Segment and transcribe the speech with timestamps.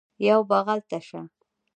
[0.27, 1.21] یوه بغل ته شه